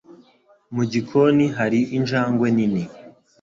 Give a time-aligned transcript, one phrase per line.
[0.75, 2.83] Mu gikoni hari injangwe nini